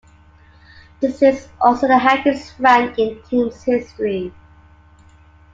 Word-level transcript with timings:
This 0.99 1.21
is 1.21 1.47
also 1.61 1.87
the 1.87 1.95
highest 1.99 2.55
rank 2.57 2.97
in 2.97 3.21
team's 3.29 3.61
history. 3.63 4.33